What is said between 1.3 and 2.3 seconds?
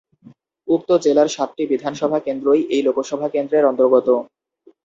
সাতটি বিধানসভা